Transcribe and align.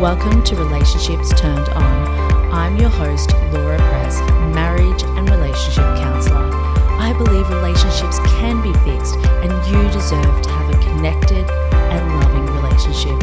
Welcome 0.00 0.42
to 0.44 0.56
Relationships 0.56 1.28
Turned 1.38 1.68
On. 1.68 2.52
I'm 2.54 2.78
your 2.78 2.88
host, 2.88 3.34
Laura 3.52 3.76
Press, 3.76 4.18
marriage 4.54 5.02
and 5.02 5.28
relationship 5.28 5.84
counselor. 5.98 6.48
I 6.98 7.12
believe 7.18 7.46
relationships 7.50 8.18
can 8.20 8.62
be 8.62 8.72
fixed 8.78 9.16
and 9.44 9.52
you 9.66 9.90
deserve 9.92 10.40
to 10.40 10.48
have 10.48 10.70
a 10.74 10.78
connected 10.78 11.50
and 11.50 12.18
loving 12.18 12.46
relationship. 12.46 13.22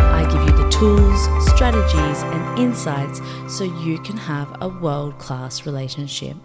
I 0.00 0.28
give 0.30 0.42
you 0.42 0.62
the 0.62 0.68
tools, 0.68 1.48
strategies, 1.48 2.22
and 2.22 2.58
insights 2.58 3.22
so 3.48 3.64
you 3.64 3.98
can 4.00 4.18
have 4.18 4.54
a 4.60 4.68
world 4.68 5.16
class 5.18 5.64
relationship. 5.64 6.36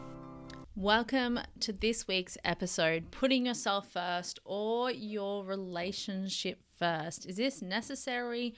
Welcome 0.77 1.41
to 1.59 1.73
this 1.73 2.07
week's 2.07 2.37
episode 2.45 3.11
Putting 3.11 3.47
Yourself 3.47 3.91
First 3.91 4.39
or 4.45 4.91
Your 4.91 5.43
Relationship 5.43 6.61
First. 6.79 7.25
Is 7.25 7.35
this 7.35 7.61
necessary 7.61 8.55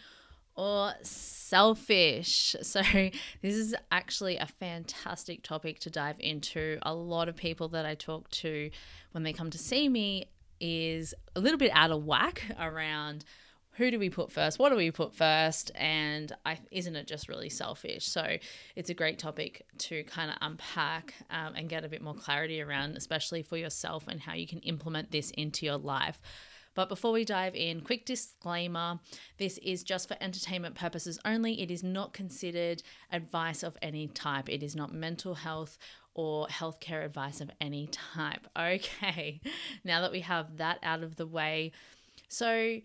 or 0.56 0.94
selfish? 1.02 2.55
So, 2.64 2.82
this 2.82 3.55
is 3.55 3.76
actually 3.91 4.38
a 4.38 4.48
fantastic 4.48 5.44
topic 5.44 5.80
to 5.80 5.90
dive 5.90 6.18
into. 6.20 6.80
A 6.81 6.94
lot 6.94 7.30
of 7.30 7.36
people 7.36 7.70
that 7.70 7.86
I 7.86 7.95
talk 7.95 8.30
to 8.31 8.70
when 9.12 9.23
they 9.23 9.34
come 9.34 9.50
to 9.52 9.58
see 9.58 9.88
me 9.88 10.26
is 10.59 11.14
a 11.36 11.40
little 11.40 11.58
bit 11.58 11.72
out 11.73 11.91
of 11.91 12.05
whack 12.05 12.44
around 12.59 13.26
who 13.78 13.91
do 13.91 14.00
we 14.00 14.09
put 14.09 14.31
first? 14.31 14.58
What 14.58 14.70
do 14.70 14.76
we 14.76 14.90
put 14.90 15.14
first? 15.14 15.72
And 15.76 16.31
I, 16.45 16.59
isn't 16.72 16.95
it 16.95 17.08
just 17.08 17.28
really 17.28 17.50
selfish? 17.50 18.06
So 18.06 18.38
it's 18.76 18.90
a 18.90 18.94
great 18.94 19.20
topic 19.20 19.66
to 19.80 20.03
kind 20.06 20.31
of 20.31 20.38
unpack 20.42 21.14
um, 21.30 21.56
and 21.56 21.67
get 21.67 21.84
a 21.84 21.90
bit 21.90 22.02
more 22.02 22.14
clarity 22.14 22.62
around, 22.62 22.95
especially 22.95 23.44
for 23.44 23.58
yourself 23.58 24.06
and 24.08 24.22
how 24.22 24.34
you 24.34 24.48
can 24.48 24.59
implement 24.59 25.12
this 25.12 25.30
into 25.31 25.66
your 25.66 25.78
life. 25.78 26.22
But 26.76 26.90
before 26.90 27.12
we 27.12 27.26
dive 27.26 27.56
in, 27.56 27.82
quick 27.82 28.06
disclaimer 28.06 29.00
this 29.38 29.58
is 29.60 29.84
just 29.84 30.08
for 30.08 30.18
entertainment 30.22 30.76
purposes 30.76 31.18
only. 31.26 31.62
It 31.62 31.72
is 31.72 31.84
not 31.84 32.14
considered 32.14 32.84
advice 33.12 33.64
of 33.64 33.78
any 33.82 34.08
type, 34.08 34.50
it 34.50 34.62
is 34.62 34.76
not 34.76 34.94
mental 34.94 35.36
health 35.36 35.80
or 36.14 36.48
healthcare 36.48 37.04
advice 37.04 37.42
of 37.42 37.50
any 37.59 37.88
type. 37.88 38.48
Okay, 38.58 39.42
now 39.84 40.02
that 40.02 40.12
we 40.12 40.22
have 40.22 40.58
that 40.58 40.80
out 40.84 41.04
of 41.04 41.16
the 41.16 41.28
way. 41.28 41.72
So, 42.28 42.80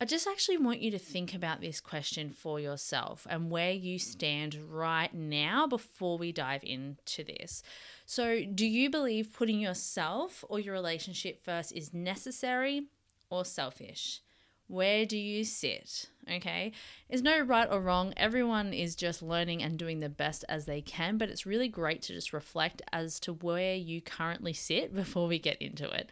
I 0.00 0.04
just 0.06 0.26
actually 0.26 0.58
want 0.58 0.80
you 0.80 0.90
to 0.90 0.98
think 0.98 1.34
about 1.34 1.60
this 1.60 1.80
question 1.80 2.30
for 2.30 2.58
yourself 2.58 3.26
and 3.30 3.50
where 3.50 3.70
you 3.70 3.98
stand 3.98 4.58
right 4.68 5.14
now 5.14 5.66
before 5.68 6.18
we 6.18 6.32
dive 6.32 6.62
into 6.64 7.22
this. 7.22 7.62
So, 8.04 8.42
do 8.44 8.66
you 8.66 8.90
believe 8.90 9.32
putting 9.32 9.60
yourself 9.60 10.44
or 10.48 10.58
your 10.58 10.74
relationship 10.74 11.44
first 11.44 11.72
is 11.72 11.94
necessary 11.94 12.88
or 13.34 13.44
selfish? 13.44 14.20
Where 14.66 15.04
do 15.04 15.18
you 15.18 15.44
sit? 15.44 16.08
Okay. 16.30 16.72
There's 17.08 17.22
no 17.22 17.40
right 17.40 17.68
or 17.70 17.80
wrong. 17.80 18.14
Everyone 18.16 18.72
is 18.72 18.96
just 18.96 19.22
learning 19.22 19.62
and 19.62 19.78
doing 19.78 19.98
the 19.98 20.08
best 20.08 20.44
as 20.48 20.64
they 20.64 20.80
can, 20.80 21.18
but 21.18 21.28
it's 21.28 21.44
really 21.44 21.68
great 21.68 22.00
to 22.02 22.14
just 22.14 22.32
reflect 22.32 22.80
as 22.92 23.20
to 23.20 23.34
where 23.34 23.74
you 23.74 24.00
currently 24.00 24.52
sit 24.52 24.94
before 24.94 25.26
we 25.26 25.38
get 25.38 25.60
into 25.60 25.88
it. 25.90 26.08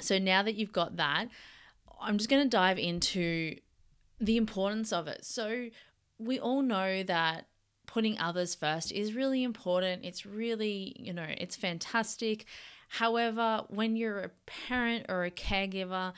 So 0.00 0.18
now 0.18 0.42
that 0.42 0.54
you've 0.54 0.72
got 0.72 0.96
that, 0.96 1.28
I'm 2.00 2.18
just 2.18 2.30
going 2.30 2.42
to 2.42 2.48
dive 2.48 2.78
into 2.78 3.56
the 4.20 4.36
importance 4.36 4.92
of 4.92 5.08
it. 5.08 5.24
So, 5.24 5.68
we 6.18 6.38
all 6.38 6.62
know 6.62 7.02
that 7.02 7.46
putting 7.86 8.18
others 8.18 8.54
first 8.54 8.92
is 8.92 9.14
really 9.14 9.42
important. 9.42 10.04
It's 10.04 10.26
really, 10.26 10.94
you 10.98 11.12
know, 11.12 11.26
it's 11.38 11.56
fantastic. 11.56 12.44
However, 12.88 13.64
when 13.68 13.96
you're 13.96 14.20
a 14.20 14.30
parent 14.46 15.06
or 15.08 15.24
a 15.24 15.30
caregiver, 15.30 16.12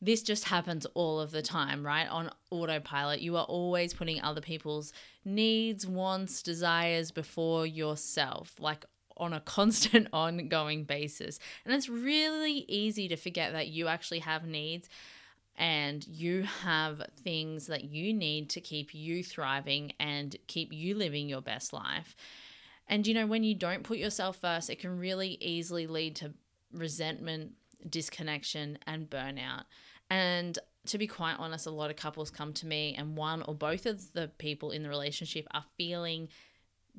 this 0.00 0.22
just 0.22 0.44
happens 0.44 0.86
all 0.94 1.20
of 1.20 1.30
the 1.30 1.42
time, 1.42 1.84
right? 1.84 2.08
On 2.08 2.30
autopilot, 2.50 3.20
you 3.20 3.36
are 3.36 3.44
always 3.44 3.94
putting 3.94 4.20
other 4.20 4.40
people's 4.40 4.92
needs, 5.24 5.86
wants, 5.86 6.42
desires 6.42 7.10
before 7.10 7.66
yourself, 7.66 8.54
like 8.60 8.84
on 9.16 9.32
a 9.32 9.40
constant, 9.56 10.08
ongoing 10.12 10.84
basis. 10.84 11.38
And 11.64 11.74
it's 11.74 11.88
really 11.88 12.64
easy 12.68 13.08
to 13.08 13.16
forget 13.16 13.52
that 13.52 13.68
you 13.68 13.88
actually 13.88 14.20
have 14.20 14.46
needs 14.46 14.88
and 15.58 16.06
you 16.06 16.42
have 16.42 17.02
things 17.22 17.66
that 17.66 17.84
you 17.84 18.12
need 18.12 18.50
to 18.50 18.60
keep 18.60 18.94
you 18.94 19.24
thriving 19.24 19.92
and 19.98 20.36
keep 20.46 20.72
you 20.72 20.94
living 20.94 21.28
your 21.28 21.40
best 21.40 21.72
life. 21.72 22.14
And 22.88 23.06
you 23.06 23.14
know, 23.14 23.26
when 23.26 23.42
you 23.42 23.54
don't 23.54 23.82
put 23.82 23.98
yourself 23.98 24.36
first, 24.36 24.70
it 24.70 24.78
can 24.78 24.98
really 24.98 25.38
easily 25.40 25.86
lead 25.86 26.16
to 26.16 26.32
resentment, 26.72 27.52
disconnection, 27.88 28.78
and 28.86 29.10
burnout. 29.10 29.64
And 30.08 30.58
to 30.86 30.98
be 30.98 31.06
quite 31.06 31.36
honest, 31.38 31.66
a 31.66 31.70
lot 31.70 31.90
of 31.90 31.96
couples 31.96 32.30
come 32.30 32.52
to 32.54 32.66
me, 32.66 32.94
and 32.96 33.16
one 33.16 33.42
or 33.42 33.54
both 33.54 33.86
of 33.86 34.12
the 34.12 34.30
people 34.38 34.70
in 34.70 34.82
the 34.82 34.88
relationship 34.88 35.46
are 35.52 35.64
feeling 35.76 36.28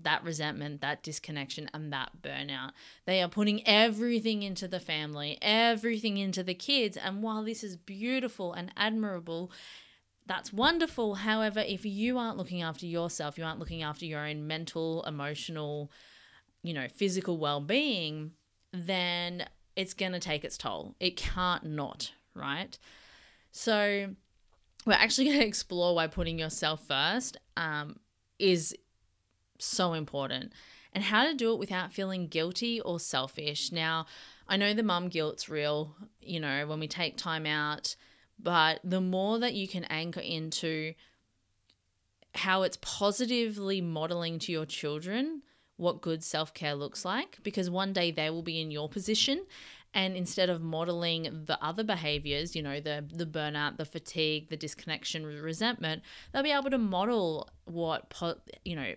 that 0.03 0.24
resentment, 0.24 0.81
that 0.81 1.02
disconnection, 1.03 1.70
and 1.74 1.92
that 1.92 2.12
burnout. 2.22 2.72
They 3.06 3.22
are 3.22 3.30
putting 3.30 3.68
everything 3.68 4.44
into 4.44 4.68
the 4.68 4.80
family, 4.80 5.38
everything 5.42 6.18
into 6.18 6.44
the 6.44 6.53
kids. 6.53 6.97
And 6.97 7.24
while 7.24 7.44
this 7.44 7.64
is 7.64 7.78
beautiful 7.78 8.53
and 8.53 8.72
admirable, 8.78 9.52
that's 10.28 10.52
wonderful. 10.52 11.16
However, 11.16 11.60
if 11.60 11.86
you 11.86 12.18
aren't 12.18 12.38
looking 12.38 12.62
after 12.62 12.86
yourself, 12.86 13.38
you 13.38 13.44
aren't 13.44 13.60
looking 13.60 13.82
after 13.82 14.06
your 14.06 14.26
own 14.26 14.46
mental, 14.46 15.04
emotional, 15.04 15.92
you 16.64 16.74
know, 16.74 16.88
physical 16.88 17.38
well 17.38 17.62
being, 17.62 18.32
then 18.72 19.46
it's 19.76 19.94
going 19.94 20.12
to 20.12 20.20
take 20.20 20.44
its 20.44 20.58
toll. 20.58 20.96
It 21.00 21.16
can't 21.16 21.64
not, 21.64 22.12
right? 22.34 22.78
So, 23.52 24.10
we're 24.86 24.94
actually 24.94 25.26
going 25.30 25.40
to 25.40 25.48
explore 25.48 25.96
why 25.96 26.08
putting 26.08 26.40
yourself 26.40 26.86
first 26.88 27.38
um, 27.56 27.98
is 28.40 28.76
so 29.59 29.94
important 29.94 30.54
and 30.94 31.04
how 31.04 31.26
to 31.26 31.34
do 31.34 31.54
it 31.54 31.59
without 31.59 31.94
feeling 31.94 32.28
guilty 32.28 32.82
or 32.82 33.00
selfish. 33.00 33.72
Now, 33.72 34.06
I 34.48 34.58
know 34.58 34.74
the 34.74 34.84
mum 34.84 35.09
guilt's 35.09 35.50
real, 35.50 35.96
you 36.22 36.40
know, 36.40 36.66
when 36.68 36.80
we 36.80 36.88
take 36.88 37.18
time 37.18 37.46
out, 37.46 37.96
but 38.40 38.80
the 38.84 39.02
more 39.02 39.40
that 39.40 39.53
you 39.53 39.68
can 39.68 39.84
anchor 39.86 40.20
into 40.20 40.94
how 42.36 42.64
it's 42.64 42.78
positively 42.81 43.81
modeling 43.81 44.38
to 44.40 44.52
your 44.52 44.66
children 44.66 45.42
what 45.78 46.02
good 46.02 46.24
self 46.24 46.53
care 46.53 46.76
looks 46.76 47.06
like, 47.06 47.38
because 47.44 47.70
one 47.70 47.94
day 47.94 48.12
they 48.12 48.30
will 48.30 48.42
be 48.42 48.59
in 48.59 48.72
your 48.72 48.90
position. 48.90 49.46
And 49.94 50.18
instead 50.18 50.50
of 50.50 50.62
modeling 50.62 51.46
the 51.46 51.58
other 51.64 51.84
behaviors, 51.84 52.56
you 52.56 52.62
know, 52.62 52.80
the 52.80 53.06
the 53.12 53.26
burnout, 53.26 53.78
the 53.78 53.86
fatigue, 53.86 54.50
the 54.50 54.58
disconnection, 54.58 55.26
resentment, 55.26 56.03
they'll 56.31 56.44
be 56.44 56.52
able 56.52 56.70
to 56.72 56.78
model 56.78 57.50
what 57.66 58.12
you 58.66 58.76
know 58.76 58.94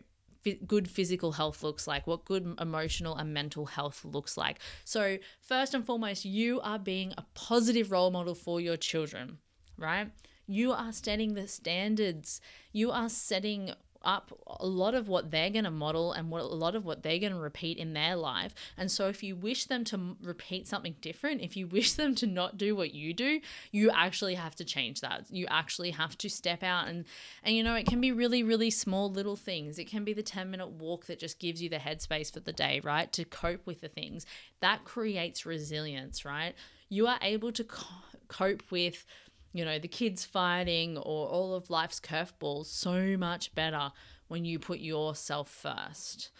good 0.66 0.88
physical 0.88 1.32
health 1.32 1.62
looks 1.62 1.86
like, 1.86 2.06
what 2.06 2.24
good 2.24 2.56
emotional 2.60 3.16
and 3.16 3.32
mental 3.34 3.66
health 3.66 4.04
looks 4.04 4.36
like. 4.36 4.58
So, 4.84 5.18
first 5.40 5.74
and 5.74 5.84
foremost, 5.84 6.24
you 6.24 6.60
are 6.60 6.78
being 6.78 7.12
a 7.16 7.24
positive 7.34 7.90
role 7.90 8.10
model 8.10 8.34
for 8.34 8.60
your 8.60 8.76
children, 8.76 9.38
right? 9.76 10.10
You 10.46 10.72
are 10.72 10.92
setting 10.92 11.34
the 11.34 11.46
standards. 11.46 12.40
You 12.72 12.90
are 12.90 13.08
setting 13.08 13.72
up 14.02 14.32
a 14.46 14.66
lot 14.66 14.94
of 14.94 15.08
what 15.08 15.30
they're 15.30 15.50
going 15.50 15.64
to 15.64 15.70
model 15.70 16.12
and 16.12 16.30
what 16.30 16.42
a 16.42 16.46
lot 16.46 16.74
of 16.74 16.84
what 16.84 17.02
they're 17.02 17.18
going 17.18 17.32
to 17.32 17.38
repeat 17.38 17.78
in 17.78 17.92
their 17.92 18.16
life. 18.16 18.54
And 18.76 18.90
so 18.90 19.08
if 19.08 19.22
you 19.22 19.36
wish 19.36 19.66
them 19.66 19.84
to 19.84 20.16
repeat 20.22 20.66
something 20.66 20.96
different, 21.00 21.42
if 21.42 21.56
you 21.56 21.66
wish 21.68 21.92
them 21.92 22.14
to 22.16 22.26
not 22.26 22.56
do 22.56 22.74
what 22.74 22.94
you 22.94 23.12
do, 23.12 23.40
you 23.70 23.90
actually 23.90 24.34
have 24.34 24.54
to 24.56 24.64
change 24.64 25.00
that. 25.00 25.26
You 25.30 25.46
actually 25.48 25.90
have 25.90 26.16
to 26.18 26.30
step 26.30 26.62
out 26.62 26.88
and 26.88 27.04
and 27.42 27.56
you 27.56 27.62
know, 27.62 27.74
it 27.74 27.86
can 27.86 28.00
be 28.00 28.12
really 28.12 28.42
really 28.42 28.70
small 28.70 29.10
little 29.10 29.36
things. 29.36 29.78
It 29.78 29.88
can 29.88 30.04
be 30.04 30.12
the 30.12 30.22
10 30.22 30.50
minute 30.50 30.68
walk 30.68 31.06
that 31.06 31.18
just 31.18 31.38
gives 31.38 31.62
you 31.62 31.68
the 31.68 31.76
headspace 31.76 32.32
for 32.32 32.40
the 32.40 32.52
day, 32.52 32.80
right? 32.82 33.12
To 33.12 33.24
cope 33.24 33.66
with 33.66 33.80
the 33.80 33.88
things. 33.88 34.26
That 34.60 34.84
creates 34.84 35.46
resilience, 35.46 36.24
right? 36.24 36.54
You 36.88 37.06
are 37.06 37.18
able 37.22 37.52
to 37.52 37.64
co- 37.64 37.86
cope 38.28 38.62
with 38.70 39.04
you 39.52 39.64
know, 39.64 39.78
the 39.78 39.88
kids 39.88 40.24
fighting 40.24 40.96
or 40.96 41.28
all 41.28 41.54
of 41.54 41.70
life's 41.70 42.00
curveballs 42.00 42.66
so 42.66 43.16
much 43.16 43.54
better 43.54 43.92
when 44.28 44.44
you 44.44 44.58
put 44.58 44.78
yourself 44.78 45.48
first. 45.50 46.30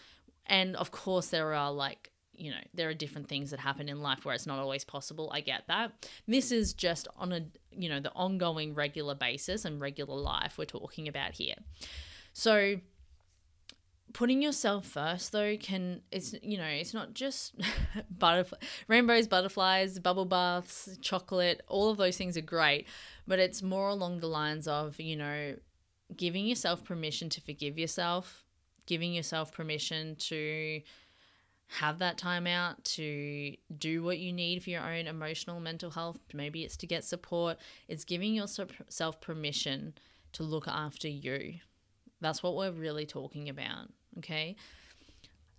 And 0.45 0.75
of 0.75 0.91
course, 0.91 1.27
there 1.27 1.53
are 1.53 1.71
like, 1.71 2.11
you 2.33 2.51
know, 2.51 2.57
there 2.73 2.89
are 2.89 2.93
different 2.93 3.27
things 3.27 3.51
that 3.51 3.59
happen 3.59 3.89
in 3.89 4.01
life 4.01 4.25
where 4.25 4.33
it's 4.33 4.47
not 4.47 4.59
always 4.59 4.83
possible. 4.83 5.29
I 5.33 5.41
get 5.41 5.63
that. 5.67 6.09
This 6.27 6.51
is 6.51 6.73
just 6.73 7.07
on 7.17 7.33
a, 7.33 7.41
you 7.71 7.89
know, 7.89 7.99
the 7.99 8.13
ongoing 8.13 8.73
regular 8.73 9.13
basis 9.13 9.65
and 9.65 9.81
regular 9.81 10.15
life 10.15 10.57
we're 10.57 10.65
talking 10.65 11.07
about 11.07 11.33
here. 11.33 11.55
So, 12.33 12.77
putting 14.13 14.41
yourself 14.41 14.85
first 14.85 15.31
though 15.31 15.55
can 15.57 16.01
it's 16.11 16.33
you 16.41 16.57
know 16.57 16.65
it's 16.65 16.93
not 16.93 17.13
just 17.13 17.55
butterfly 18.17 18.57
rainbows 18.87 19.27
butterflies 19.27 19.99
bubble 19.99 20.25
baths 20.25 20.97
chocolate 21.01 21.61
all 21.67 21.89
of 21.89 21.97
those 21.97 22.17
things 22.17 22.37
are 22.37 22.41
great 22.41 22.87
but 23.27 23.39
it's 23.39 23.61
more 23.61 23.89
along 23.89 24.19
the 24.19 24.27
lines 24.27 24.67
of 24.67 24.99
you 24.99 25.15
know 25.15 25.55
giving 26.15 26.45
yourself 26.45 26.83
permission 26.83 27.29
to 27.29 27.41
forgive 27.41 27.77
yourself 27.77 28.43
giving 28.85 29.13
yourself 29.13 29.53
permission 29.53 30.15
to 30.15 30.81
have 31.67 31.99
that 31.99 32.17
time 32.17 32.45
out 32.45 32.83
to 32.83 33.55
do 33.77 34.03
what 34.03 34.17
you 34.19 34.33
need 34.33 34.61
for 34.61 34.69
your 34.69 34.81
own 34.81 35.07
emotional 35.07 35.59
mental 35.61 35.89
health 35.89 36.19
maybe 36.33 36.63
it's 36.63 36.75
to 36.75 36.85
get 36.85 37.05
support 37.05 37.57
it's 37.87 38.03
giving 38.03 38.33
yourself 38.33 39.21
permission 39.21 39.93
to 40.33 40.43
look 40.43 40.67
after 40.67 41.07
you. 41.07 41.55
That's 42.19 42.43
what 42.43 42.55
we're 42.55 42.71
really 42.71 43.05
talking 43.05 43.49
about. 43.49 43.89
Okay. 44.17 44.55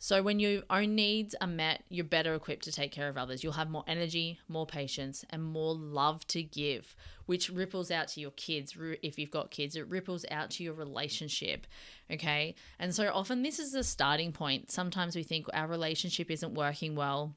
So, 0.02 0.20
when 0.20 0.40
your 0.40 0.62
own 0.68 0.96
needs 0.96 1.36
are 1.40 1.46
met, 1.46 1.84
you're 1.88 2.04
better 2.04 2.34
equipped 2.34 2.64
to 2.64 2.72
take 2.72 2.90
care 2.90 3.08
of 3.08 3.16
others. 3.16 3.44
You'll 3.44 3.52
have 3.52 3.70
more 3.70 3.84
energy, 3.86 4.40
more 4.48 4.66
patience, 4.66 5.24
and 5.30 5.44
more 5.44 5.76
love 5.76 6.26
to 6.26 6.42
give, 6.42 6.96
which 7.26 7.48
ripples 7.48 7.88
out 7.92 8.08
to 8.08 8.20
your 8.20 8.32
kids. 8.32 8.76
If 9.00 9.16
you've 9.16 9.30
got 9.30 9.52
kids, 9.52 9.76
it 9.76 9.88
ripples 9.88 10.24
out 10.28 10.50
to 10.50 10.64
your 10.64 10.74
relationship. 10.74 11.68
Okay. 12.10 12.56
And 12.80 12.92
so, 12.92 13.12
often 13.14 13.44
this 13.44 13.60
is 13.60 13.70
the 13.70 13.84
starting 13.84 14.32
point. 14.32 14.72
Sometimes 14.72 15.14
we 15.14 15.22
think 15.22 15.46
our 15.54 15.68
relationship 15.68 16.32
isn't 16.32 16.54
working 16.54 16.96
well. 16.96 17.36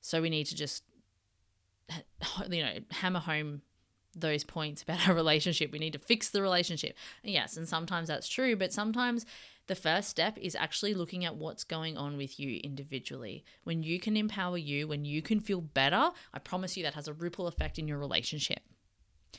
So, 0.00 0.22
we 0.22 0.30
need 0.30 0.44
to 0.44 0.54
just, 0.54 0.84
you 2.48 2.62
know, 2.62 2.78
hammer 2.92 3.18
home 3.18 3.62
those 4.14 4.44
points 4.44 4.82
about 4.82 5.08
our 5.08 5.14
relationship. 5.16 5.72
We 5.72 5.80
need 5.80 5.94
to 5.94 5.98
fix 5.98 6.30
the 6.30 6.42
relationship. 6.42 6.96
yes, 7.24 7.56
and 7.56 7.68
sometimes 7.68 8.08
that's 8.08 8.28
true, 8.28 8.56
but 8.56 8.72
sometimes 8.72 9.26
the 9.66 9.74
first 9.74 10.08
step 10.08 10.36
is 10.38 10.56
actually 10.56 10.94
looking 10.94 11.24
at 11.24 11.36
what's 11.36 11.64
going 11.64 11.96
on 11.96 12.16
with 12.16 12.40
you 12.40 12.60
individually. 12.64 13.44
When 13.64 13.82
you 13.82 14.00
can 14.00 14.16
empower 14.16 14.58
you, 14.58 14.88
when 14.88 15.04
you 15.04 15.22
can 15.22 15.40
feel 15.40 15.60
better, 15.60 16.10
I 16.34 16.38
promise 16.38 16.76
you 16.76 16.82
that 16.82 16.94
has 16.94 17.08
a 17.08 17.12
ripple 17.12 17.46
effect 17.46 17.78
in 17.78 17.86
your 17.86 17.98
relationship. 17.98 18.60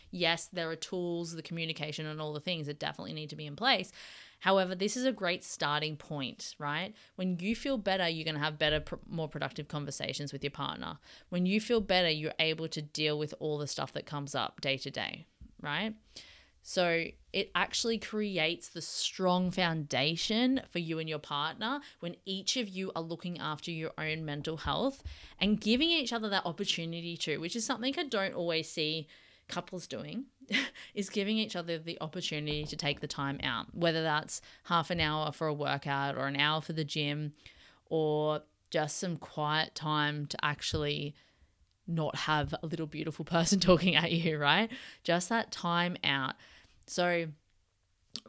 Yes, 0.09 0.49
there 0.51 0.69
are 0.69 0.75
tools, 0.75 1.35
the 1.35 1.41
communication, 1.41 2.05
and 2.05 2.21
all 2.21 2.33
the 2.33 2.39
things 2.39 2.67
that 2.67 2.79
definitely 2.79 3.13
need 3.13 3.29
to 3.29 3.35
be 3.35 3.45
in 3.45 3.55
place. 3.55 3.91
However, 4.39 4.73
this 4.73 4.97
is 4.97 5.05
a 5.05 5.11
great 5.11 5.43
starting 5.43 5.95
point, 5.95 6.55
right? 6.57 6.93
When 7.15 7.37
you 7.39 7.55
feel 7.55 7.77
better, 7.77 8.07
you're 8.07 8.25
going 8.25 8.35
to 8.35 8.41
have 8.41 8.57
better, 8.57 8.83
more 9.07 9.27
productive 9.27 9.67
conversations 9.67 10.33
with 10.33 10.43
your 10.43 10.51
partner. 10.51 10.97
When 11.29 11.45
you 11.45 11.61
feel 11.61 11.81
better, 11.81 12.09
you're 12.09 12.33
able 12.39 12.67
to 12.69 12.81
deal 12.81 13.19
with 13.19 13.33
all 13.39 13.57
the 13.57 13.67
stuff 13.67 13.93
that 13.93 14.05
comes 14.05 14.33
up 14.33 14.59
day 14.59 14.77
to 14.77 14.91
day, 14.91 15.27
right? 15.61 15.93
So 16.63 17.05
it 17.33 17.49
actually 17.55 17.97
creates 17.97 18.69
the 18.69 18.81
strong 18.81 19.51
foundation 19.51 20.61
for 20.69 20.79
you 20.79 20.99
and 20.99 21.09
your 21.09 21.19
partner 21.19 21.79
when 21.99 22.15
each 22.25 22.57
of 22.57 22.67
you 22.69 22.91
are 22.95 23.01
looking 23.01 23.39
after 23.39 23.71
your 23.71 23.91
own 23.97 24.25
mental 24.25 24.57
health 24.57 25.03
and 25.39 25.59
giving 25.59 25.89
each 25.89 26.13
other 26.13 26.29
that 26.29 26.45
opportunity 26.45 27.17
to, 27.17 27.37
which 27.37 27.55
is 27.55 27.65
something 27.65 27.93
I 27.97 28.03
don't 28.03 28.35
always 28.35 28.69
see 28.69 29.07
couples 29.47 29.87
doing, 29.87 30.25
is 30.93 31.09
giving 31.09 31.37
each 31.37 31.55
other 31.55 31.77
the 31.77 31.97
opportunity 32.01 32.65
to 32.65 32.75
take 32.75 32.99
the 32.99 33.07
time 33.07 33.39
out, 33.43 33.73
whether 33.73 34.03
that's 34.03 34.41
half 34.65 34.89
an 34.91 34.99
hour 34.99 35.31
for 35.31 35.47
a 35.47 35.53
workout 35.53 36.15
or 36.15 36.27
an 36.27 36.35
hour 36.35 36.61
for 36.61 36.73
the 36.73 36.83
gym 36.83 37.33
or 37.89 38.41
just 38.69 38.97
some 38.97 39.17
quiet 39.17 39.75
time 39.75 40.25
to 40.27 40.37
actually 40.45 41.15
not 41.91 42.15
have 42.15 42.53
a 42.61 42.65
little 42.65 42.87
beautiful 42.87 43.25
person 43.25 43.59
talking 43.61 43.95
at 43.95 44.11
you, 44.11 44.37
right? 44.37 44.71
Just 45.03 45.29
that 45.29 45.51
time 45.51 45.97
out. 46.03 46.35
So, 46.87 47.27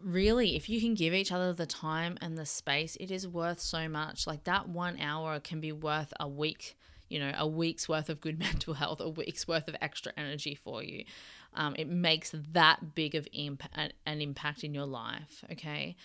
really, 0.01 0.57
if 0.57 0.69
you 0.69 0.81
can 0.81 0.95
give 0.95 1.15
each 1.15 1.33
other 1.33 1.53
the 1.53 1.67
time 1.67 2.17
and 2.21 2.37
the 2.37 2.47
space, 2.47 2.97
it 2.97 3.11
is 3.11 3.27
worth 3.27 3.61
so 3.61 3.89
much. 3.89 4.27
Like 4.27 4.45
that 4.45 4.69
one 4.69 5.01
hour 5.01 5.41
can 5.41 5.61
be 5.61 5.73
worth 5.73 6.13
a 6.21 6.29
week, 6.29 6.77
you 7.09 7.19
know, 7.19 7.33
a 7.37 7.47
week's 7.47 7.89
worth 7.89 8.09
of 8.09 8.21
good 8.21 8.39
mental 8.47 8.75
health, 8.75 9.01
a 9.01 9.09
week's 9.09 9.49
worth 9.49 9.69
of 9.69 9.77
extra 9.81 10.13
energy 10.17 10.55
for 10.55 10.83
you. 10.83 11.05
Um, 11.55 11.75
it 11.79 11.89
makes 11.89 12.35
that 12.53 12.95
big 12.95 13.15
of 13.15 13.29
imp- 13.33 13.65
an 13.75 14.21
impact 14.21 14.65
in 14.65 14.73
your 14.75 14.87
life. 14.87 15.45
Okay. 15.53 15.97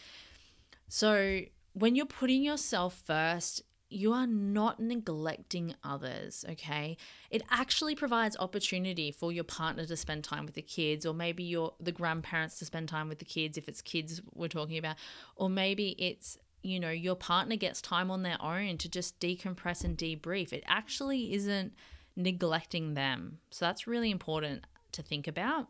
So, 0.89 1.41
when 1.73 1.95
you're 1.95 2.05
putting 2.05 2.43
yourself 2.43 3.01
first, 3.05 3.61
you 3.89 4.11
are 4.11 4.27
not 4.27 4.79
neglecting 4.79 5.73
others, 5.83 6.43
okay? 6.49 6.97
It 7.29 7.41
actually 7.49 7.95
provides 7.95 8.35
opportunity 8.37 9.11
for 9.11 9.31
your 9.31 9.45
partner 9.45 9.85
to 9.85 9.95
spend 9.95 10.23
time 10.23 10.45
with 10.45 10.55
the 10.55 10.61
kids 10.61 11.05
or 11.05 11.13
maybe 11.13 11.43
your 11.43 11.73
the 11.79 11.91
grandparents 11.91 12.59
to 12.59 12.65
spend 12.65 12.89
time 12.89 13.07
with 13.07 13.19
the 13.19 13.25
kids 13.25 13.57
if 13.57 13.69
it's 13.69 13.81
kids 13.81 14.21
we're 14.33 14.49
talking 14.49 14.77
about 14.77 14.97
or 15.35 15.49
maybe 15.49 15.95
it's 15.97 16.37
you 16.63 16.79
know 16.79 16.89
your 16.89 17.15
partner 17.15 17.55
gets 17.55 17.81
time 17.81 18.11
on 18.11 18.23
their 18.23 18.41
own 18.41 18.77
to 18.77 18.89
just 18.89 19.19
decompress 19.19 19.83
and 19.83 19.97
debrief. 19.97 20.51
It 20.51 20.63
actually 20.67 21.33
isn't 21.33 21.73
neglecting 22.15 22.93
them. 22.93 23.39
So 23.51 23.65
that's 23.65 23.87
really 23.87 24.11
important 24.11 24.65
to 24.91 25.01
think 25.01 25.27
about. 25.27 25.67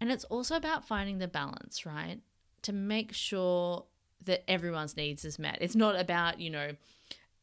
And 0.00 0.10
it's 0.10 0.24
also 0.24 0.56
about 0.56 0.84
finding 0.84 1.18
the 1.18 1.28
balance, 1.28 1.86
right? 1.86 2.18
To 2.62 2.72
make 2.72 3.12
sure 3.12 3.84
that 4.24 4.48
everyone's 4.50 4.96
needs 4.96 5.24
is 5.24 5.38
met. 5.38 5.58
It's 5.60 5.76
not 5.76 5.98
about, 5.98 6.40
you 6.40 6.50
know, 6.50 6.72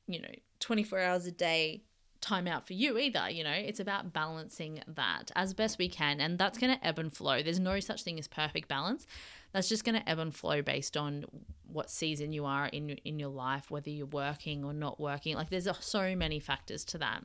you 0.07 0.21
know, 0.21 0.33
24 0.59 0.99
hours 0.99 1.25
a 1.25 1.31
day 1.31 1.83
time 2.21 2.47
out 2.47 2.67
for 2.67 2.73
you 2.73 2.97
either, 2.97 3.29
you 3.29 3.43
know. 3.43 3.51
It's 3.51 3.79
about 3.79 4.13
balancing 4.13 4.81
that 4.87 5.31
as 5.35 5.53
best 5.53 5.77
we 5.77 5.87
can 5.87 6.19
and 6.19 6.37
that's 6.37 6.57
going 6.57 6.77
to 6.77 6.85
ebb 6.85 6.99
and 6.99 7.11
flow. 7.11 7.41
There's 7.41 7.59
no 7.59 7.79
such 7.79 8.03
thing 8.03 8.19
as 8.19 8.27
perfect 8.27 8.67
balance. 8.67 9.07
That's 9.53 9.69
just 9.69 9.83
going 9.83 9.99
to 9.99 10.09
ebb 10.09 10.19
and 10.19 10.35
flow 10.35 10.61
based 10.61 10.97
on 10.97 11.25
what 11.71 11.89
season 11.89 12.33
you 12.33 12.45
are 12.45 12.67
in 12.67 12.91
in 13.05 13.19
your 13.19 13.29
life, 13.29 13.71
whether 13.71 13.89
you're 13.89 14.05
working 14.05 14.63
or 14.63 14.73
not 14.73 14.99
working. 14.99 15.35
Like 15.35 15.49
there's 15.49 15.67
so 15.79 16.15
many 16.15 16.39
factors 16.39 16.83
to 16.85 16.97
that. 16.99 17.23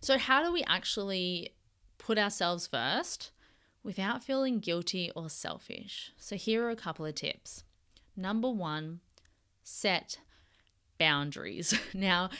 So 0.00 0.18
how 0.18 0.44
do 0.44 0.52
we 0.52 0.62
actually 0.64 1.50
put 1.98 2.18
ourselves 2.18 2.66
first 2.66 3.32
without 3.82 4.22
feeling 4.22 4.60
guilty 4.60 5.10
or 5.14 5.28
selfish? 5.28 6.12
So 6.16 6.36
here 6.36 6.64
are 6.64 6.70
a 6.70 6.76
couple 6.76 7.04
of 7.04 7.14
tips. 7.14 7.64
Number 8.18 8.50
1, 8.50 9.00
set 9.62 10.18
boundaries. 10.98 11.72
Now, 11.94 12.30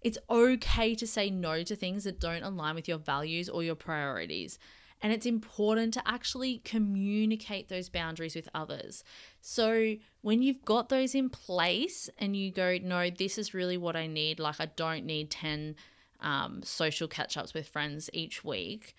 it's 0.00 0.18
okay 0.28 0.94
to 0.94 1.06
say 1.06 1.30
no 1.30 1.62
to 1.62 1.74
things 1.74 2.04
that 2.04 2.20
don't 2.20 2.42
align 2.42 2.74
with 2.74 2.88
your 2.88 2.98
values 2.98 3.48
or 3.48 3.62
your 3.62 3.74
priorities. 3.74 4.58
And 5.00 5.12
it's 5.12 5.26
important 5.26 5.94
to 5.94 6.02
actually 6.06 6.58
communicate 6.64 7.68
those 7.68 7.88
boundaries 7.88 8.34
with 8.34 8.48
others. 8.52 9.04
So, 9.40 9.94
when 10.22 10.42
you've 10.42 10.64
got 10.64 10.88
those 10.88 11.14
in 11.14 11.30
place 11.30 12.10
and 12.18 12.36
you 12.36 12.50
go, 12.50 12.78
no, 12.82 13.08
this 13.08 13.38
is 13.38 13.54
really 13.54 13.76
what 13.76 13.94
I 13.94 14.08
need, 14.08 14.40
like 14.40 14.60
I 14.60 14.66
don't 14.66 15.06
need 15.06 15.30
10 15.30 15.76
um, 16.20 16.62
social 16.64 17.06
catch 17.06 17.36
ups 17.36 17.54
with 17.54 17.68
friends 17.68 18.10
each 18.12 18.44
week, 18.44 18.96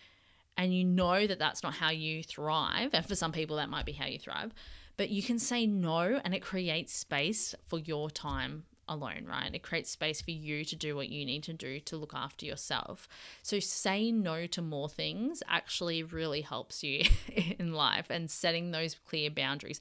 and 0.58 0.74
you 0.74 0.86
know 0.86 1.28
that 1.28 1.40
that's 1.40 1.64
not 1.64 1.74
how 1.74 1.90
you 1.90 2.24
thrive, 2.24 2.92
and 2.94 3.06
for 3.06 3.16
some 3.16 3.34
people 3.34 3.58
that 3.58 3.70
might 3.70 3.86
be 3.86 3.92
how 3.92 4.06
you 4.06 4.20
thrive, 4.20 4.54
but 5.00 5.10
you 5.10 5.24
can 5.24 5.40
say 5.40 5.66
no 5.66 6.19
and 6.25 6.36
it 6.36 6.42
creates 6.42 6.92
space 6.92 7.56
for 7.69 7.80
your 7.80 8.12
time 8.12 8.66
alone, 8.90 9.24
right? 9.25 9.50
It 9.56 9.63
creates 9.63 9.90
space 9.90 10.19
for 10.19 10.31
you 10.31 10.66
to 10.66 10.75
do 10.75 10.94
what 10.94 11.07
you 11.07 11.25
need 11.25 11.42
to 11.44 11.54
do 11.54 11.80
to 11.80 11.96
look 11.96 12.12
after 12.13 12.46
yourself. 12.46 13.07
So, 13.42 13.62
saying 13.62 14.22
no 14.22 14.46
to 14.48 14.62
more 14.62 14.90
things 14.90 15.42
actually 15.48 16.04
really 16.04 16.42
helps 16.42 16.84
you 16.84 17.06
in 17.60 17.72
life 17.72 18.07
and 18.10 18.30
setting 18.30 18.72
those 18.72 18.98
clear 19.07 19.30
boundaries. 19.30 19.80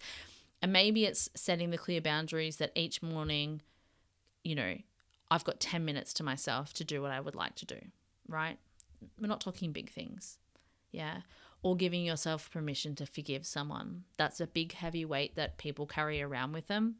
And 0.62 0.72
maybe 0.72 1.04
it's 1.04 1.28
setting 1.34 1.70
the 1.70 1.78
clear 1.78 2.00
boundaries 2.00 2.58
that 2.58 2.70
each 2.76 3.02
morning, 3.02 3.60
you 4.44 4.54
know, 4.54 4.76
I've 5.32 5.42
got 5.42 5.58
10 5.58 5.84
minutes 5.84 6.12
to 6.14 6.22
myself 6.22 6.72
to 6.74 6.84
do 6.84 7.02
what 7.02 7.10
I 7.10 7.18
would 7.18 7.34
like 7.34 7.56
to 7.56 7.66
do, 7.66 7.80
right? 8.28 8.56
We're 9.20 9.26
not 9.26 9.40
talking 9.40 9.72
big 9.72 9.90
things. 9.90 10.38
Yeah. 10.92 11.22
Or 11.62 11.76
giving 11.76 12.04
yourself 12.04 12.50
permission 12.50 12.94
to 12.96 13.06
forgive 13.06 13.44
someone. 13.44 14.04
That's 14.16 14.40
a 14.40 14.46
big 14.46 14.72
heavy 14.72 15.04
weight 15.04 15.34
that 15.34 15.58
people 15.58 15.86
carry 15.86 16.22
around 16.22 16.52
with 16.52 16.68
them 16.68 16.96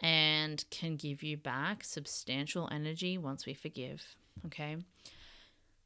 and 0.00 0.64
can 0.70 0.96
give 0.96 1.22
you 1.22 1.36
back 1.36 1.84
substantial 1.84 2.68
energy 2.72 3.18
once 3.18 3.46
we 3.46 3.54
forgive. 3.54 4.16
Okay. 4.46 4.76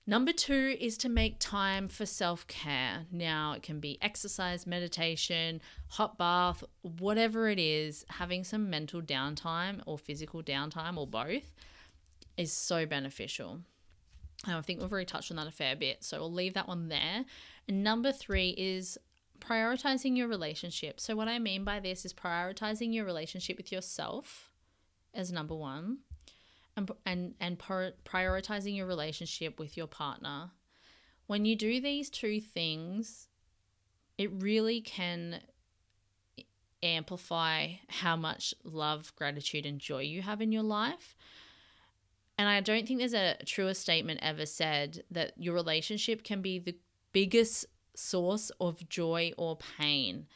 Number 0.07 0.33
two 0.33 0.77
is 0.81 0.97
to 0.99 1.09
make 1.09 1.39
time 1.39 1.87
for 1.87 2.05
self 2.05 2.47
care. 2.49 3.07
Now, 3.13 3.53
it 3.53 3.63
can 3.63 3.79
be 3.79 3.99
exercise, 4.03 4.67
meditation, 4.67 5.61
hot 5.89 6.19
bath, 6.19 6.65
whatever 6.83 7.49
it 7.49 7.61
is, 7.61 8.05
having 8.09 8.43
some 8.43 8.71
mental 8.71 9.03
downtime 9.03 9.81
or 9.87 9.99
physical 9.99 10.43
downtime 10.43 10.97
or 10.97 11.07
both 11.07 11.53
is 12.37 12.53
so 12.53 12.87
beneficial. 12.87 13.61
Um, 14.47 14.57
I 14.57 14.63
think 14.63 14.81
we've 14.81 14.91
already 14.91 15.07
touched 15.07 15.31
on 15.31 15.37
that 15.37 15.47
a 15.47 15.53
fair 15.53 15.77
bit, 15.77 16.03
so 16.03 16.19
we'll 16.19 16.33
leave 16.33 16.55
that 16.55 16.69
one 16.69 16.89
there. 16.89 17.25
And 17.69 17.85
number 17.85 18.11
three 18.11 18.51
is 18.57 18.97
prioritizing 19.41 20.17
your 20.17 20.29
relationship. 20.29 21.01
So, 21.01 21.15
what 21.17 21.29
I 21.29 21.39
mean 21.39 21.65
by 21.65 21.81
this 21.81 22.05
is 22.05 22.15
prioritizing 22.15 22.95
your 22.95 23.05
relationship 23.05 23.57
with 23.57 23.73
yourself 23.73 24.51
as 25.15 25.33
number 25.33 25.55
one, 25.55 25.99
and 26.77 26.91
and 27.05 27.35
and 27.41 27.59
prioritizing 27.59 28.77
your 28.77 28.87
relationship 28.87 29.59
with 29.59 29.77
your 29.77 29.87
partner. 29.87 30.51
When 31.27 31.45
you 31.45 31.55
do 31.55 31.81
these 31.81 32.11
two 32.11 32.41
things, 32.41 33.29
it 34.19 34.31
really 34.33 34.81
can 34.81 35.41
amplify 36.83 37.69
how 37.89 38.17
much 38.17 38.55
love, 38.65 39.15
gratitude, 39.17 39.67
and 39.67 39.79
joy 39.79 40.03
you 40.03 40.23
have 40.23 40.41
in 40.41 40.51
your 40.51 40.63
life. 40.63 41.15
And 42.41 42.49
I 42.49 42.61
don't 42.61 42.89
think 42.89 43.01
there's 43.01 43.13
a 43.13 43.37
truer 43.45 43.75
statement 43.75 44.21
ever 44.23 44.47
said 44.47 45.05
that 45.11 45.33
your 45.37 45.53
relationship 45.53 46.25
can 46.25 46.41
be 46.41 46.59
the 46.59 46.75
biggest 47.13 47.67
source 47.95 48.51
of 48.59 48.89
joy 48.89 49.35
or 49.37 49.59
pain. 49.77 50.27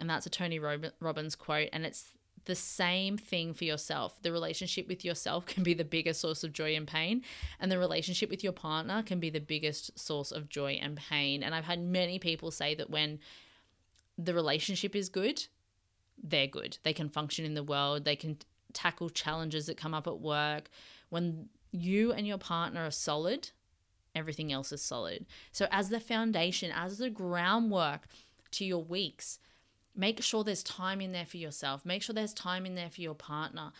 And 0.00 0.10
that's 0.10 0.26
a 0.26 0.28
Tony 0.28 0.58
Robbins 0.58 1.36
quote. 1.36 1.68
And 1.72 1.86
it's 1.86 2.16
the 2.46 2.56
same 2.56 3.16
thing 3.16 3.54
for 3.54 3.62
yourself. 3.62 4.20
The 4.22 4.32
relationship 4.32 4.88
with 4.88 5.04
yourself 5.04 5.46
can 5.46 5.62
be 5.62 5.72
the 5.72 5.84
biggest 5.84 6.20
source 6.20 6.42
of 6.42 6.52
joy 6.52 6.74
and 6.74 6.84
pain, 6.84 7.22
and 7.60 7.70
the 7.70 7.78
relationship 7.78 8.28
with 8.28 8.42
your 8.42 8.52
partner 8.52 9.04
can 9.04 9.20
be 9.20 9.30
the 9.30 9.38
biggest 9.38 9.96
source 9.96 10.32
of 10.32 10.48
joy 10.48 10.80
and 10.82 10.96
pain. 10.96 11.44
And 11.44 11.54
I've 11.54 11.64
had 11.64 11.80
many 11.80 12.18
people 12.18 12.50
say 12.50 12.74
that 12.74 12.90
when 12.90 13.20
the 14.18 14.34
relationship 14.34 14.96
is 14.96 15.08
good, 15.08 15.46
they're 16.20 16.48
good. 16.48 16.78
They 16.82 16.92
can 16.92 17.08
function 17.08 17.44
in 17.44 17.54
the 17.54 17.62
world, 17.62 18.04
they 18.04 18.16
can 18.16 18.36
tackle 18.72 19.10
challenges 19.10 19.66
that 19.66 19.76
come 19.76 19.94
up 19.94 20.08
at 20.08 20.18
work. 20.18 20.70
When 21.08 21.48
you 21.72 22.12
and 22.12 22.26
your 22.26 22.38
partner 22.38 22.86
are 22.86 22.90
solid, 22.90 23.50
everything 24.14 24.52
else 24.52 24.72
is 24.72 24.82
solid. 24.82 25.26
So, 25.52 25.66
as 25.70 25.88
the 25.88 26.00
foundation, 26.00 26.72
as 26.74 26.98
the 26.98 27.10
groundwork 27.10 28.06
to 28.52 28.64
your 28.64 28.82
weeks, 28.82 29.38
make 29.94 30.22
sure 30.22 30.44
there's 30.44 30.62
time 30.62 31.00
in 31.00 31.12
there 31.12 31.26
for 31.26 31.36
yourself. 31.36 31.84
Make 31.84 32.02
sure 32.02 32.14
there's 32.14 32.34
time 32.34 32.66
in 32.66 32.74
there 32.74 32.90
for 32.90 33.00
your 33.00 33.14
partner 33.14 33.72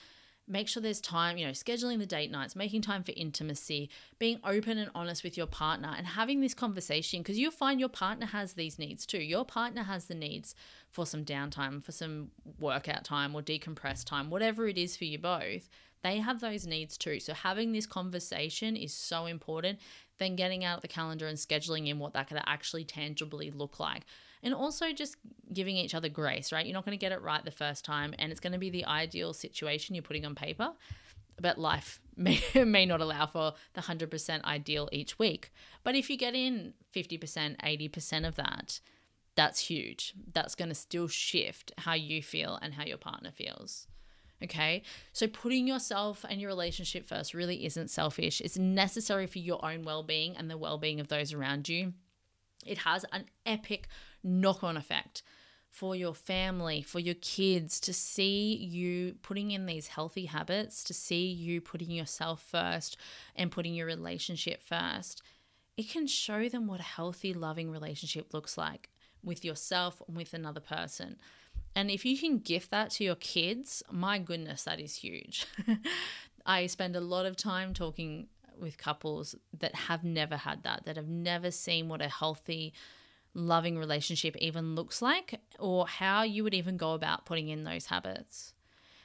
make 0.49 0.69
sure 0.69 0.83
there's 0.83 1.01
time, 1.01 1.37
you 1.37 1.47
know, 1.47 1.53
scheduling 1.53 1.99
the 1.99 2.07
date 2.07 2.31
nights, 2.31 2.55
making 2.55 2.83
time 2.83 3.03
for 3.03 3.13
intimacy, 3.17 3.91
being 4.19 4.39
open 4.45 4.79
and 4.79 4.91
honest 4.95 5.25
with 5.25 5.37
your 5.37 5.47
partner, 5.47 5.93
and 5.97 6.07
having 6.07 6.41
this 6.41 6.55
conversation 6.55 7.21
because 7.21 7.39
you'll 7.39 7.51
find 7.51 7.81
your 7.81 7.89
partner 7.89 8.27
has 8.27 8.53
these 8.53 8.79
needs 8.79 9.05
too. 9.07 9.19
Your 9.19 9.45
partner 9.45 9.83
has 9.83 10.07
the 10.07 10.15
needs 10.15 10.55
for 10.91 11.05
some 11.05 11.25
downtime, 11.25 11.83
for 11.83 11.93
some 11.93 12.31
workout 12.59 13.05
time 13.05 13.35
or 13.35 13.43
decompress 13.43 14.05
time, 14.05 14.31
whatever 14.31 14.69
it 14.69 14.79
is 14.79 14.97
for 14.97 15.05
you 15.05 15.19
both. 15.19 15.69
They 16.03 16.19
have 16.19 16.41
those 16.41 16.67
needs 16.67 16.97
too. 16.97 17.21
So 17.21 17.35
having 17.35 17.73
this 17.73 17.87
conversation 17.87 18.77
is 18.77 18.95
so 18.95 19.27
important 19.27 19.79
than 20.19 20.37
getting 20.37 20.65
out 20.65 20.83
the 20.83 20.89
calendar 20.89 21.27
and 21.27 21.39
scheduling 21.39 21.89
in 21.89 21.99
what 21.99 22.13
that 22.15 22.29
could 22.29 22.41
actually 22.47 22.85
tangibly 22.85 23.51
look 23.51 23.81
like. 23.81 24.05
And 24.43 24.55
also 24.55 24.93
just 24.93 25.17
giving 25.53 25.77
each 25.77 25.95
other 25.95 26.09
grace, 26.09 26.53
right? 26.53 26.65
You're 26.65 26.75
not 26.75 26.85
going 26.85 26.97
to 26.97 27.01
get 27.01 27.13
it 27.13 27.23
right 27.23 27.45
the 27.45 27.51
first 27.51 27.85
time 27.85 28.15
and 28.19 28.31
it's 28.31 28.41
going 28.41 28.53
to 28.53 28.59
be 28.59 28.71
the 28.71 28.85
ideal 28.85 29.33
situation 29.33 29.95
you're 29.95 30.03
putting 30.03 30.25
on 30.25 30.35
paper. 30.35 30.73
But 31.41 31.59
life 31.59 32.01
may, 32.17 32.41
may 32.55 32.87
not 32.87 33.01
allow 33.01 33.27
for 33.27 33.55
the 33.75 33.83
100% 33.83 34.45
ideal 34.45 34.89
each 34.93 35.19
week. 35.19 35.53
But 35.83 35.95
if 35.95 36.09
you 36.09 36.17
get 36.17 36.35
in 36.35 36.75
50%, 36.95 37.61
80% 37.61 38.29
of 38.29 38.37
that, 38.37 38.81
that's 39.35 39.61
huge. 39.61 40.15
That's 40.33 40.55
going 40.55 40.71
to 40.71 40.75
still 40.75 41.09
shift 41.09 41.73
how 41.79 41.95
you 41.95 42.23
feel 42.23 42.59
and 42.63 42.75
how 42.75 42.85
your 42.85 42.97
partner 42.97 43.31
feels. 43.31 43.87
Okay. 44.43 44.83
So 45.13 45.27
putting 45.27 45.67
yourself 45.67 46.25
and 46.29 46.41
your 46.41 46.51
relationship 46.51 47.09
first 47.09 47.33
really 47.33 47.65
isn't 47.65 47.89
selfish. 47.89 48.41
It's 48.41 48.59
necessary 48.59 49.27
for 49.27 49.39
your 49.39 49.65
own 49.65 49.83
well 49.83 50.03
being 50.03 50.37
and 50.37 50.51
the 50.51 50.59
well 50.59 50.79
being 50.79 51.01
of 51.01 51.09
those 51.09 51.33
around 51.33 51.69
you. 51.69 51.95
It 52.65 52.79
has 52.79 53.05
an 53.13 53.27
epic 53.47 53.89
knock 54.23 54.63
on 54.63 54.77
effect 54.77 55.23
for 55.71 55.95
your 55.95 56.15
family, 56.15 56.81
for 56.81 56.99
your 56.99 57.15
kids 57.17 57.81
to 57.81 57.93
see 57.93 58.57
you 58.57 59.15
putting 59.23 59.51
in 59.51 59.67
these 59.67 59.89
healthy 59.89 60.25
habits, 60.25 60.83
to 60.85 60.95
see 60.95 61.27
you 61.27 61.61
putting 61.61 61.91
yourself 61.91 62.43
first 62.43 62.97
and 63.35 63.51
putting 63.51 63.75
your 63.75 63.87
relationship 63.87 64.63
first. 64.63 65.23
It 65.77 65.91
can 65.91 66.07
show 66.07 66.49
them 66.49 66.67
what 66.67 66.81
a 66.81 66.85
healthy, 66.85 67.35
loving 67.35 67.71
relationship 67.71 68.33
looks 68.33 68.57
like 68.57 68.89
with 69.23 69.45
yourself 69.45 70.01
and 70.09 70.17
with 70.17 70.33
another 70.33 70.61
person. 70.61 71.19
And 71.77 71.91
if 71.91 72.07
you 72.07 72.17
can 72.17 72.39
gift 72.39 72.71
that 72.71 72.91
to 72.93 73.05
your 73.05 73.17
kids, 73.17 73.83
my 73.91 74.19
goodness, 74.19 74.65
that 74.65 74.81
is 74.81 74.97
huge. 74.97 75.47
I 76.47 76.67
spend 76.69 76.97
a 76.97 77.01
lot 77.01 77.27
of 77.27 77.37
time 77.37 77.75
talking 77.75 78.29
with 78.59 78.79
couples 78.79 79.35
that 79.59 79.75
have 79.75 80.03
never 80.03 80.39
had 80.39 80.63
that, 80.63 80.87
that 80.87 80.97
have 80.97 81.07
never 81.07 81.51
seen 81.51 81.91
what 81.91 82.01
a 82.01 82.09
healthy, 82.09 82.73
loving 83.35 83.77
relationship 83.77 84.39
even 84.39 84.75
looks 84.75 85.03
like, 85.03 85.39
or 85.59 85.87
how 85.87 86.23
you 86.23 86.43
would 86.45 86.55
even 86.55 86.79
go 86.79 86.95
about 86.95 87.27
putting 87.27 87.51
in 87.51 87.65
those 87.65 87.87
habits. 87.87 88.55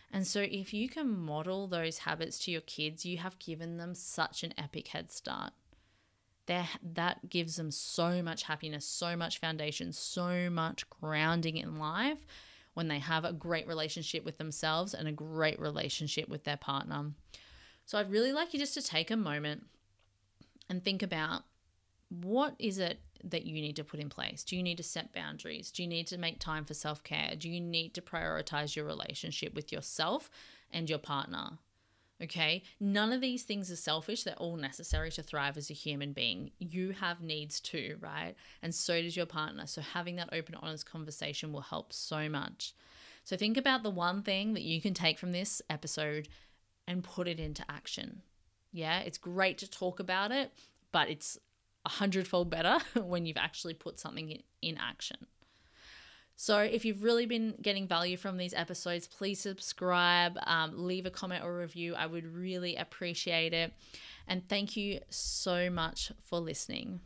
And 0.09 0.25
so, 0.25 0.39
if 0.39 0.73
you 0.73 0.87
can 0.87 1.09
model 1.09 1.67
those 1.67 1.99
habits 1.99 2.39
to 2.39 2.51
your 2.51 2.61
kids, 2.61 3.05
you 3.05 3.17
have 3.17 3.37
given 3.39 3.77
them 3.77 3.95
such 3.95 4.43
an 4.43 4.53
epic 4.57 4.89
head 4.89 5.11
start. 5.11 5.51
There, 6.45 6.67
that 6.93 7.29
gives 7.29 7.57
them 7.57 7.71
so 7.71 8.21
much 8.21 8.43
happiness, 8.43 8.85
so 8.85 9.17
much 9.17 9.39
foundation, 9.39 9.91
so 9.91 10.49
much 10.49 10.89
grounding 10.89 11.57
in 11.57 11.77
life 11.77 12.25
when 12.73 12.87
they 12.87 12.99
have 12.99 13.25
a 13.25 13.33
great 13.33 13.67
relationship 13.67 14.23
with 14.23 14.37
themselves 14.37 14.93
and 14.93 15.07
a 15.07 15.11
great 15.11 15.59
relationship 15.59 16.29
with 16.29 16.43
their 16.43 16.57
partner. 16.57 17.11
So 17.85 17.97
I'd 17.97 18.11
really 18.11 18.31
like 18.31 18.53
you 18.53 18.59
just 18.59 18.73
to 18.75 18.81
take 18.81 19.11
a 19.11 19.17
moment 19.17 19.65
and 20.69 20.83
think 20.83 21.03
about 21.03 21.43
what 22.09 22.55
is 22.59 22.77
it 22.77 22.99
that 23.23 23.45
you 23.45 23.53
need 23.53 23.75
to 23.75 23.83
put 23.83 23.99
in 23.99 24.09
place? 24.09 24.43
Do 24.43 24.55
you 24.55 24.63
need 24.63 24.77
to 24.77 24.83
set 24.83 25.13
boundaries? 25.13 25.71
Do 25.71 25.83
you 25.83 25.89
need 25.89 26.07
to 26.07 26.17
make 26.17 26.39
time 26.39 26.65
for 26.65 26.73
self 26.73 27.03
care? 27.03 27.35
Do 27.37 27.49
you 27.49 27.61
need 27.61 27.93
to 27.95 28.01
prioritize 28.01 28.75
your 28.75 28.85
relationship 28.85 29.53
with 29.53 29.71
yourself 29.71 30.29
and 30.71 30.89
your 30.89 30.99
partner? 30.99 31.59
Okay, 32.21 32.61
none 32.79 33.11
of 33.11 33.21
these 33.21 33.43
things 33.43 33.71
are 33.71 33.75
selfish. 33.75 34.23
They're 34.23 34.35
all 34.35 34.55
necessary 34.55 35.09
to 35.11 35.23
thrive 35.23 35.57
as 35.57 35.71
a 35.71 35.73
human 35.73 36.13
being. 36.13 36.51
You 36.59 36.91
have 36.91 37.21
needs 37.21 37.59
too, 37.59 37.97
right? 37.99 38.35
And 38.61 38.75
so 38.75 39.01
does 39.01 39.17
your 39.17 39.25
partner. 39.25 39.65
So, 39.65 39.81
having 39.81 40.17
that 40.17 40.29
open, 40.31 40.55
honest 40.55 40.85
conversation 40.85 41.51
will 41.51 41.61
help 41.61 41.91
so 41.91 42.29
much. 42.29 42.75
So, 43.23 43.35
think 43.35 43.57
about 43.57 43.81
the 43.81 43.89
one 43.89 44.21
thing 44.21 44.53
that 44.53 44.61
you 44.61 44.81
can 44.81 44.93
take 44.93 45.17
from 45.17 45.31
this 45.31 45.61
episode 45.69 46.27
and 46.87 47.03
put 47.03 47.27
it 47.27 47.39
into 47.39 47.65
action. 47.69 48.21
Yeah, 48.71 48.99
it's 48.99 49.17
great 49.17 49.57
to 49.59 49.69
talk 49.69 49.99
about 49.99 50.31
it, 50.31 50.51
but 50.91 51.09
it's 51.09 51.37
a 51.85 51.89
hundredfold 51.89 52.49
better 52.49 52.77
when 53.01 53.25
you've 53.25 53.37
actually 53.37 53.73
put 53.73 53.99
something 53.99 54.41
in, 54.61 54.77
action. 54.77 55.25
So, 56.35 56.59
if 56.59 56.85
you've 56.85 57.03
really 57.03 57.25
been 57.25 57.53
getting 57.61 57.87
value 57.87 58.17
from 58.17 58.37
these 58.37 58.53
episodes, 58.53 59.07
please 59.07 59.39
subscribe, 59.39 60.37
um, 60.47 60.71
leave 60.75 61.05
a 61.05 61.11
comment 61.11 61.43
or 61.43 61.55
review. 61.57 61.93
I 61.95 62.07
would 62.07 62.25
really 62.25 62.75
appreciate 62.75 63.53
it. 63.53 63.73
And 64.27 64.47
thank 64.47 64.75
you 64.75 65.01
so 65.09 65.69
much 65.69 66.11
for 66.19 66.39
listening. 66.39 67.01